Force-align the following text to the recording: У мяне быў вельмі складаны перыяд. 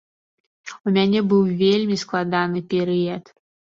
У 0.85 0.93
мяне 0.95 1.21
быў 1.33 1.43
вельмі 1.61 2.01
складаны 2.05 2.59
перыяд. 2.73 3.23